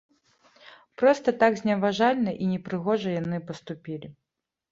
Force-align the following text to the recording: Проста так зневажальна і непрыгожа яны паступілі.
Проста 1.01 1.33
так 1.43 1.59
зневажальна 1.61 2.31
і 2.45 2.49
непрыгожа 2.53 3.09
яны 3.21 3.37
паступілі. 3.51 4.07